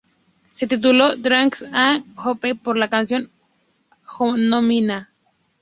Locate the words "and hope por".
1.71-2.75